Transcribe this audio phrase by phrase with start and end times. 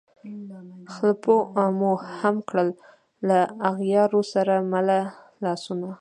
[0.93, 1.33] خلپو
[1.77, 2.69] مو هم کړل
[3.27, 3.39] له
[3.71, 4.99] اغیارو سره مله
[5.43, 5.87] لاسونه